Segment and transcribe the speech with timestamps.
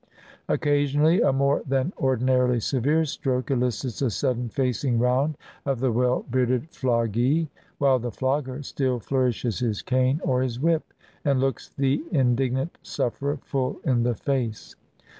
[0.49, 6.25] Occasionally a more than ordinarily severe stroke elicits a sudden facing round of the well
[6.31, 6.37] 208 THE
[6.69, 10.59] FESTIVAL OF THE MOHURRIM bearded floggee; while the flogger still flourishes his cane or his
[10.59, 10.91] whip,
[11.23, 14.75] and looks the indignant sufferer full in the face.